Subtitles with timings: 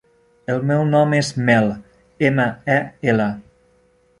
[0.53, 1.69] El meu nom és Mel:
[2.31, 2.79] ema, e,
[3.15, 3.29] ela.